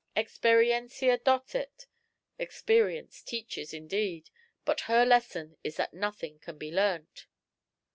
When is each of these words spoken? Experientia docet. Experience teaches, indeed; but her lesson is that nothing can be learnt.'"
Experientia 0.17 1.19
docet. 1.23 1.85
Experience 2.39 3.21
teaches, 3.21 3.71
indeed; 3.71 4.31
but 4.65 4.81
her 4.89 5.05
lesson 5.05 5.57
is 5.63 5.75
that 5.77 5.93
nothing 5.93 6.39
can 6.39 6.57
be 6.57 6.71
learnt.'" 6.71 7.27